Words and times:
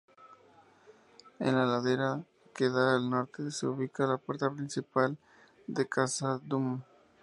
En 1.37 1.53
la 1.53 1.67
ladera 1.67 2.23
que 2.55 2.71
da 2.71 2.95
al 2.95 3.07
norte 3.07 3.51
se 3.51 3.67
ubica 3.67 4.07
la 4.07 4.17
Puerta 4.17 4.49
Principal 4.49 5.15
de 5.67 5.87
Khazad-dûm. 5.87 6.81